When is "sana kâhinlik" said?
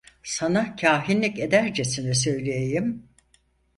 0.23-1.39